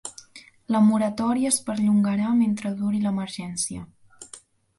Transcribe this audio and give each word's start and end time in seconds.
La 0.75 0.79
moratòria 0.85 1.51
es 1.55 1.59
perllongarà 1.67 2.31
mentre 2.39 2.73
duri 2.81 3.03
l'emergència. 3.05 3.87